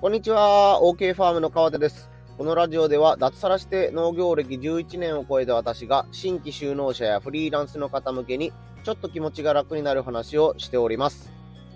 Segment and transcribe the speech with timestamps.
[0.00, 2.08] こんにちは、OK ファームの川手です。
[2.38, 8.50] このラジオでは脱サラして農業歴11年を超えた私が新規就農者やフリーランスの方向けに
[8.82, 11.30] ちょっと気持ちが楽になる話をしております。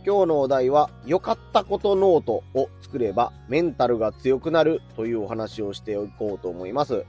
[0.07, 7.05] 今日のお題は良かったことノートを作ればメンタルが強くなるというお話をしていこうと思います。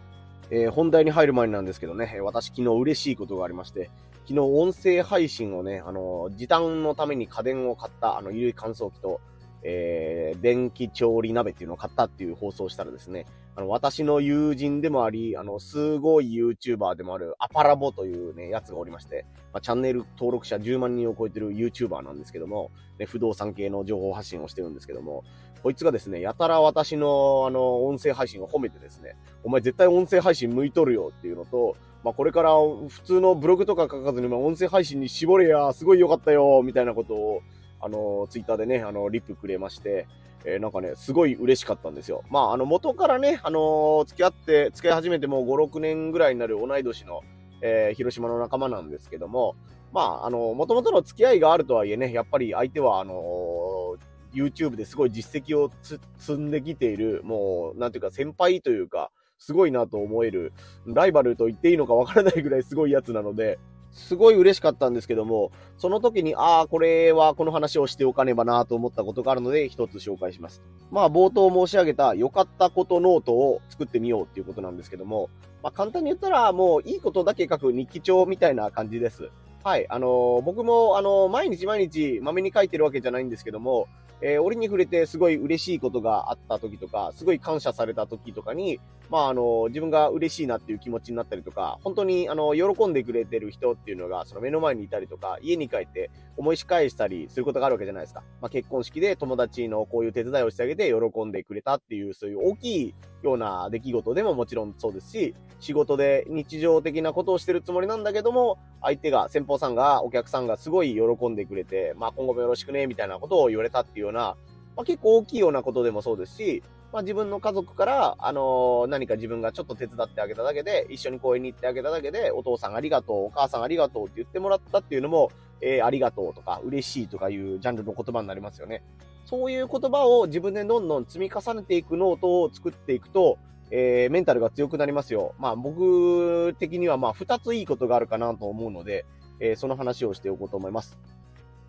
[0.49, 3.89] えー、本題に入る前なんですけどね、私昨日嬉しいことがありまして、
[4.27, 9.21] 昨日音声配信をね、あの、時短のために家電を買った、あの、衣類乾燥機と、
[9.67, 13.25] えー、電気調理鍋っていうのを買ったっていう放送したらですね、
[13.55, 25.23] あの、私の友人でもあり、あの、すごい YouTuber でもあるアパラボというね、やつがおりまして、まあ、チャンネル登録者10万人を超えてる YouTuber なんですけども、ね、不動産系の情報発信をしてるんですけども、
[25.63, 32.51] こいつがですね、やたら私の、あの、音声配信を褒めてですね、お前絶対音声配信向いとるよっていうのと、まあ、これから
[32.87, 37.41] 普通のブログとか書かずに、ま音声配信に絞れや、すごい良かったよ、みたいなことを、
[37.81, 40.07] あの、ツイッターでね、あの、リップくれまして、
[40.45, 42.23] えー、なんかね、すごい嬉しかったんですよ。
[42.29, 47.21] まあ、あの、元からね、あの、付き合って、付き合い始めてもう5、6年ぐらいになる同い年の、
[47.61, 49.55] えー、広島の仲間なんですけども、
[49.91, 53.97] まあ、あの、元々の付き合いがあるとはいえね、やっぱり相手は、あの
[54.35, 59.09] YouTube ですごい実績を積んできている、もう、なんていうか先輩というか、
[59.39, 60.53] すごいなと思える、
[60.85, 63.57] ライバルと言っていいのかわからないぐらいすごいやつなので、
[63.95, 70.61] すごい嬉しかったんですけども、その時に、ああ、これはこの話をしておかねばなと思ったことがあるので、一つ紹介します。
[70.91, 75.29] まあ、冒頭申し上げた良かったことノートを作ってみようっていうことなんですけども、
[75.63, 79.31] まあ、簡単に言ったら、もういいことだけ書く日記帳みたいな感じです。
[79.65, 79.87] はい。
[79.89, 83.87] あの、僕も、あの、毎日毎日、まめに書いてるわけじゃないんですけども、
[84.21, 98.23] えー、折に触れてすごい嬉しいことがあった時とか、すごい感謝された時とかに、まあ、あの、自分が嬉しいなっていう気持ちになったりとか、本当に、あの、喜んでくれてる人っていうのが、その目の前にいたりとか、家に帰って思い返したりすることがあるわけじゃないですか。
[98.41, 114.35] まあ、結婚式で友達のこういう手伝いをしてあげて喜んでくれたっていう、そういう大きいような出来事でももちろんそうですし、仕事で日常的なことをしてるつもりなんだけども、相手が、先方さんが、お客さんがすごい喜んでくれて、まあ、今後もよろしくね、みたいなことを言われたっていうような、
[114.75, 128.83] まあ、結構大きいようなことでもそうですし、まあ、自分の家族から、あのー、何か自分がちょっと手伝ってあげただけで、一緒に公園に行ってあげただけで、お父さんありがとう、お母さんありがとうって言ってもらったっていうのも、えー、ありがとうとか、嬉しいとかいうジャンルの言葉になりますよね。
[129.25, 133.39] そういう言葉を自分でどんどん積み重ねていくノートを作っていくと、
[133.71, 135.33] えー、メンタルが強くなりますよ。
[135.39, 139.05] まあ僕的にはまあ二ついいことがあるかなと思うので、
[139.39, 140.97] えー、その話をしておこうと思います。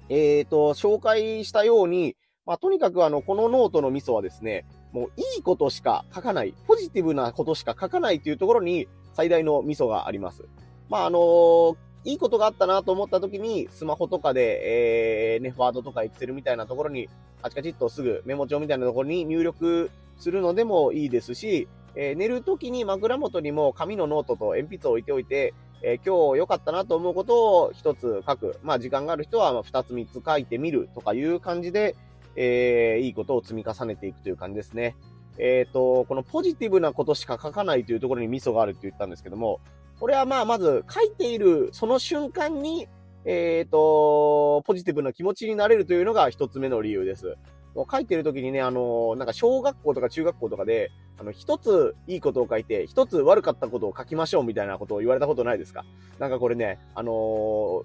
[0.09, 2.17] えっ、ー、と、紹介したように、
[2.47, 10.45] まあ、とにかくあの、このノートのミソはですね、もういいことしか書かない、ポジティブなことしか書かないというところに最大のミソがあります。
[10.89, 17.09] まあ、あのー、いいことがあったなと思った時に、スマホとかで、えー、ね、ワードとかエクセルみたいなところに、
[17.43, 21.67] カチカチっとすぐメモ帳みたいなところに入力するのでもいいですし、
[21.97, 28.59] えー、寝る時に枕元にも紙のノートと鉛筆を置いておいて、え、今日良かったなと思うことを一つ書く。
[28.63, 31.97] まあ時間がある人は二つ三つ書いてみるとかいう感じで、
[32.35, 34.97] えー、いいことを積み重ねていくという感じですね。
[35.39, 39.61] えっ、ー、と、このポジティブなことしか書かないというところにミソがあるって言ったんですけども、
[40.01, 42.89] これはまあ、まず書いているその瞬間に、
[43.25, 47.37] えっ、ー、と、ポジティブな気持ちになれるというのが一つ目の理由です。
[47.91, 55.85] 書いてる時にね、あの、なんか小学校とか中学校とかで、あの、一ついいことを書いて、一つ悪かったことを書きましょうみたいなことを言われたことないですか？
[56.19, 57.83] なんかこれね、あの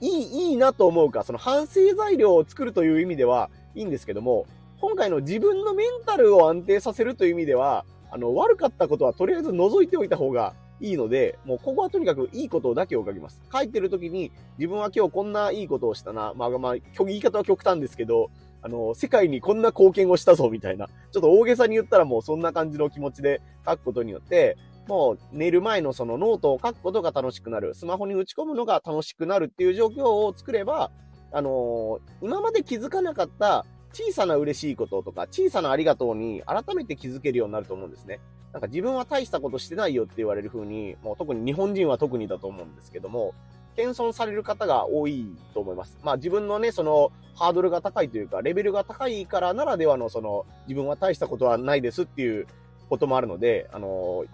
[0.00, 4.46] いい、いいなと思うか、その反省材料を作るという意味では、いいんですけども、
[4.80, 13.40] 今回の自分のメンタルを安定させるという意味では、あの、悪かったことはとりあえず除いておいた方がいいので、もうここはとにかくいいことだけを書きます。
[13.52, 16.32] 書いてる時に自分は今日こんないいことをしたな。
[16.34, 16.74] まあまあ、
[17.04, 18.30] 言い方は極端ですけど、
[18.62, 20.86] あの、世界にこんな貢献をしたぞみたいな。
[20.86, 24.56] ちょっと大げさに言ったらもうそんな感じの気持ちで書くことによって、
[24.88, 27.74] もう寝る前のそのノートを書くことが楽しくなる。
[27.74, 30.90] スマホに打ち込むのが楽しくなるっていう状況を作れば、
[31.32, 38.20] あのー、今まで気づかなかった小さな嬉しいこととか、小さなありがとうに改めて気づけるようになると思うんですね。
[38.52, 43.34] なんか自分は大したことしてないよって言われる風に、もう特に日本人は特にだと思うんですけども、
[43.80, 45.98] 謙遜される方が多いと思います。
[46.02, 52.46] まあ自分のね、そのハードルが高いというか、レベルが高いからならではのその自分は大したことはないですっていう
[52.88, 54.24] こともあるので、あの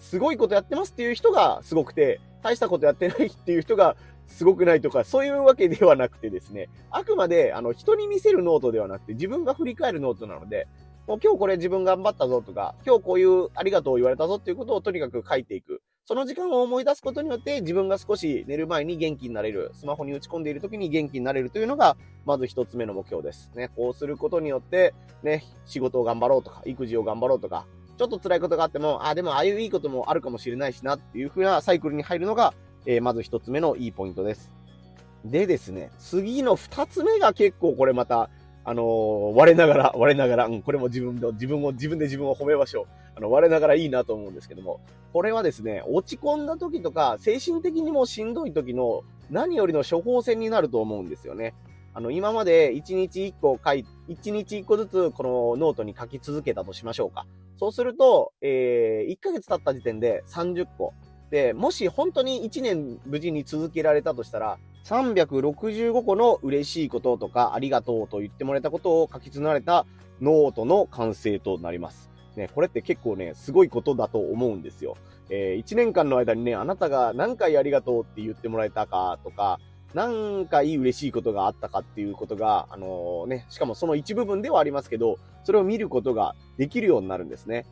[0.00, 3.96] すごいことやってますっていう人がすごくて、大したことやってないっていう人が
[4.26, 10.68] すごくないとか、そういうわけではなくてですね、あくまで、あの、人に見せるノートではなくて、自分が振り返るノートなので、
[11.06, 15.82] もう今日これ自分頑張ったぞとか、今日こういうありがとうを言われたぞっていうことをとにかく書いていく。
[16.04, 23.50] その時間を思い出すことによって自分が少し寝る前に元気になれる、スマホに打ち込んでいる時に元気になれるというのが、まず一つ目の目標です。
[23.54, 27.66] ね、こうすることによって、ね、仕事を頑張ろうとか、育児を頑張ろうとか、
[27.96, 32.54] ちょっと辛いことがあっても、あ、でもああいういいこともあるかもしれないしなっていう風なサイクルに入るのが、
[32.86, 34.50] えー、まず一つ目のいいポイントです。
[35.24, 38.30] でですね、次の二つ目が結構これまた、
[38.64, 42.86] あのー、我ながら、我ながら、うん、これも自分で、自分を、自分で自分を褒めましょう。
[43.20, 44.80] の、我ながらいいなと思うんですけども、
[45.12, 51.54] これはですね、落ち込んだ時とか、精神的にもしんどい時の何よりの処方箋になると思うんですよね。
[51.92, 55.22] あの、今まで1日1個書い、1日1個ずつこ
[55.56, 57.26] のノートに書き続けたとしましょうか。
[57.58, 60.94] そうすると、えー、1ヶ月経った時点で30個。
[61.30, 69.86] で、もし本当に1年無事に続けられたとしたら、365個の嬉しいこととか、ありがとうと言ってもらえたことを書き連ねた
[70.20, 72.09] ノートの完成となります。
[72.36, 74.96] ね、これって結構ね、すごいことだと思うんですよ。
[75.30, 79.58] えー、1年間の間にね、あなたが何回ありがとうって言ってもらえたかとか、
[79.94, 87.66] 何回嬉しいことがあったかっていうことが、あのー、ね、しかもその一部分ではありますけど、それを見ることができるようになるんですね。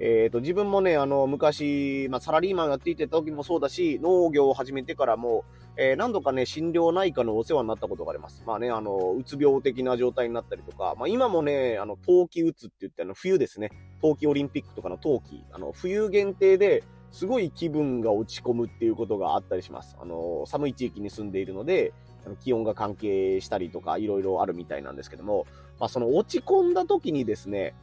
[0.00, 5.44] えっ、ー、と、自分もね、あの、昔、まあ、サラリーマンやっていてた時もそうだし、農業を始めてからも、
[5.76, 8.42] えー、何度かね、心療内科のお世話になったことがあります。
[8.46, 13.70] まあね、あの、うつ病的な状態になったりとか、まあ今もね、あの、冬季うつって言って、あの、冬ですね。
[14.00, 19.96] 冬季オリンピックとかの冬季、あの、冬限定で、すごい気分が落ち込むっていうことがあったりします。
[20.00, 21.92] あの、寒い地域に住んでいるので、
[22.40, 25.46] 気温が関係したりとか、いろいろあるみたいなんですけども、
[25.78, 27.74] まあその落ち込んだ時にですね、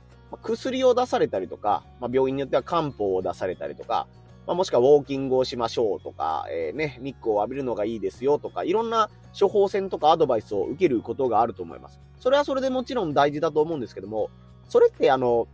[0.42, 4.07] 薬を出されたりとか、まあ、病院によっては漢方を出されたりとか、
[4.48, 12.00] まあ、もしくはウォーキングをしましょうとか、えー、ね、日光を浴びるのがいいですよとか、いろんな処方箋とかアドバイスを受けることがあると思います。
[12.19, 14.30] それはそれでもちろん大事だと思うんですけども、
[14.69, 15.48] それってあの、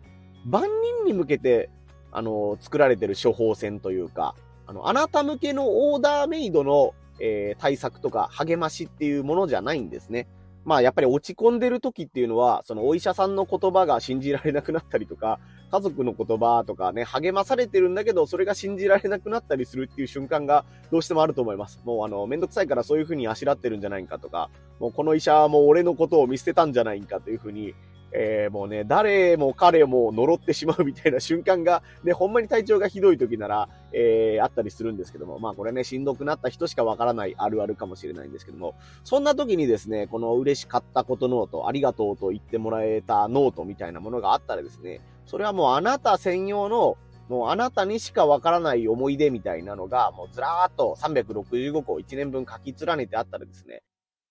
[0.45, 1.69] 万人に向けて、
[2.11, 4.35] あの、作られてる処方箋というか、
[4.67, 10.27] あの、あなた向けのオーダーメイドの、えー、対策とか励ましっていうものじゃないんですね。
[10.63, 15.39] まあやっぱり落ち込んでる時っていうのは、そのお医者さんの言葉が信じられなくなったりとか、
[15.71, 21.81] 家族の言葉とかね、励まされてるんだけど、それが信じられなくなったりするっていう瞬間がどうしてもあると思います。
[21.83, 24.49] もうあの、めんどくさいからそういう風にあしらってるんじゃないかとか、
[24.79, 27.73] もうこの医者はもう俺のことを見捨てたんじゃないかという風に、
[28.13, 46.97] えー、もうね、誰も彼も呪ってしまうみたいな瞬間が、ね、ほんまに体調がひどい時なら、えー、あったりするんですけども、まあこれね、しんどくなった人しかわからないあるあるかもしれないんですけども、そんな時にですね、この嬉しかったことノート、ありがとうと言ってもらえたノートみたいなものがあったらですね、それはもうあなた専用の
[47.29, 53.83] もうあなたにしかわからない思い出みたいなのが、もうずらーっと365個1年分書き連ねてあったらですね、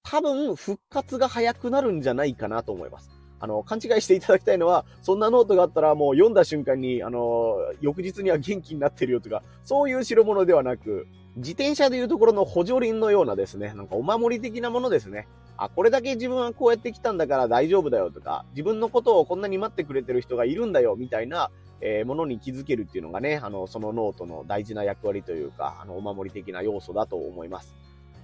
[0.03, 3.20] 多分復活が早くなるんじゃないかなと思います。
[3.41, 11.07] あの、勘違いしていただきたいのは、そんなノートがあったらもう読んだ瞬間に、あの、翌日には元気になってるよとか、そういう代物ではなく、
[11.37, 15.27] 自転車でいうところの補助輪のようなですね、なんかお守り的なものですね。
[15.57, 21.51] あ、これだけ自分はこうやって来たんだから大丈夫だよとか、自分のことをこんなに待ってくれてる人がいるんだよみたいな、
[21.81, 27.75] えー、ものに気づけるっていうのがね、あの、そのノートの大事な役割というか、あの、お守り的な要素だと思います。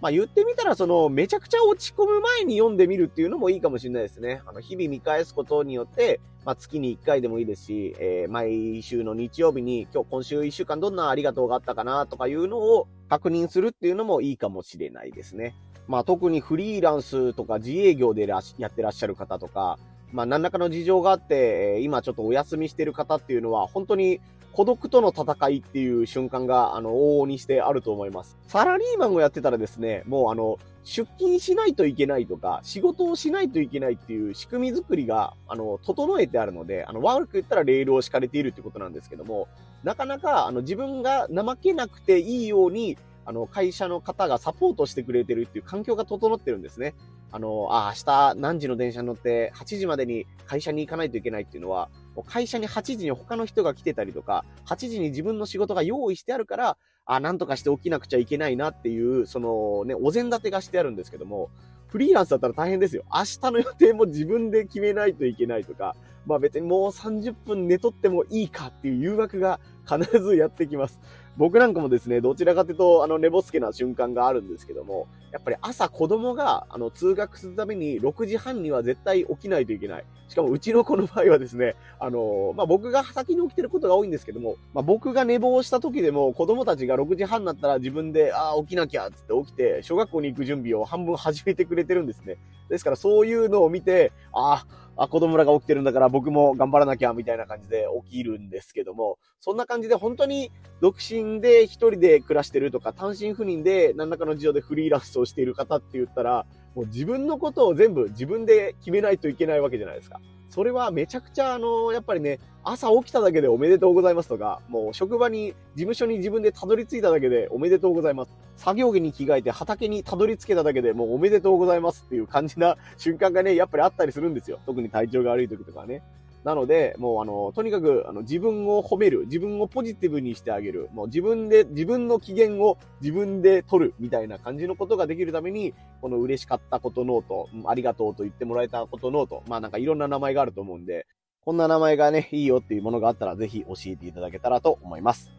[0.01, 4.43] まあ言ってみたら、その、めちゃくちゃ落ち込む前に読んでみるっていうのもいいかもしれないですね。
[4.47, 15.55] あの、日々見返すことによって、まあ月に1回でもいいですし、えー、毎週の日曜日に、今日、今週1週間どんなありがとうがあったかなとかいうのを確認するっていうのもいいかもしれないですね。
[15.89, 19.79] まあ特にフリーランスとか自営業でやってらっしゃる方とか、
[20.17, 24.23] まあ何らかの事情があって、今ちょっとお休みしてる方っていうのは、本当に
[24.55, 28.39] 孤独との戦いっていう瞬間が、あの、往々にしてあると思います。
[28.49, 39.49] サラリーマンをやってたらですね、もうあの、出勤しないといけないとか、仕事をしないといけないっていう仕組み作りが、あの、整えてあるので、あの、悪く言ったらレールを敷かれているってことなんですけども、
[39.85, 46.95] なかなか、あの、自分が怠けなくていいように、あの、会社の方がサポートしてくれてるっていう環境が整ってるんですね。
[47.33, 51.91] あの、あ、明日何時の電車に乗って8時までに会社に行かないといけないっていうのは、
[52.27, 61.51] 会社に8時に他の人が来てたりとか、8時に自分の仕事が用意してあるから、あ、なんとかして起きなくちゃいけないなっていう、そのね、お膳立てがしてあるんですけども、
[61.89, 63.05] フリーランスだったら大変ですよ。
[63.13, 71.01] 明日の予定も自分で決めないといけないとか、まあ別にもう30分寝とってもいいかっていう誘惑が必ずやってきます。
[71.37, 80.05] 僕なんかもですね、どちらかというと、あの、寝ぼすけな瞬間があるんですけども、やっぱり朝子供が、あの、通学するために6時半には絶対起きないといけない。
[80.29, 92.39] しかも、うちの子の場合はですね、あの、まあ、僕が先に起きてることが多いんですけども、まあ、僕が寝坊した時でも、子供たちが6時半になったら自分で、ああ、起きなきゃ、つって起きて、小学校に行く準備を半分始めてくれてるんですね。
[92.71, 100.51] ですから、そういうのを見て、ああ、あ、子供らが起きてるんだから僕も頑張らなきゃみたいな感じで起きるんですけども、そんな感じで本当に
[100.81, 110.21] 独身で一人で暮らしてるとか、単身赴任で何らかの事情でフリーランスをしている方って言ったら、もう自分のことを全部自分で決めないといけないわけじゃないですか。
[110.57, 118.31] それはめちゃくちゃあの、やっぱりね、朝起きただけでおめでとうございますとか、もう職場に、事務所に自分でたどり着いただけでおめでとうございます。
[118.57, 124.59] 作業着に着替えて畑にたどり着けただけでもうおめでとうございますっていう感じな瞬間がね、やっぱりあったりするんですよ。
[124.65, 126.03] 特に体調が悪い時とかね。
[126.47, 141.09] なので、もうあの、とにかく、あの、自分を褒める、自分をポジティブにしてあげる、もう自分で、自分の機嫌を自分で取る、みたいな感じのことができるために、この嬉しかったことノート、ありがとうと言ってもらえたことノート、まあなんかいろんな名前があると思うんで、
[141.45, 145.33] こんな名前がね、いいよっていうものがあったら、ぜひ教えていただけたらと思います。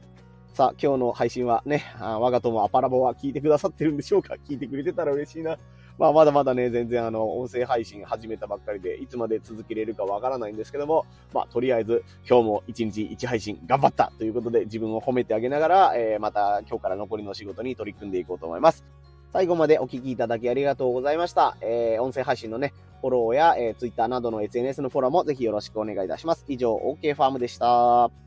[0.55, 4.35] さあ、今日の配信はね、あ我が友アパラボは聞いてくださってるんでしょうか？
[4.49, 5.57] 聞いてくれてたら嬉しいな。
[5.97, 18.85] まあ、まだまだね、全然あの、音声配信始めたばっかりで、いつまで続けれるかわからないんですけども、まあ、とりあえず、今日も1日1配信頑張ったということで、自分を褒めてあげながら、えー、また今日から残りの仕事に取り組んでいこうと思います。
[19.33, 21.57] 最後までお聞きいただきありがとうございました。
[21.61, 26.45] えー、音声配信のね、フォローや、えー、Twitter などの SNS のフォローもぜひよろしくお願いいたします。
[26.47, 28.26] 以上、OK ファームでした。